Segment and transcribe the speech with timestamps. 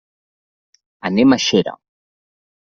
[1.11, 1.77] Anem a Xera.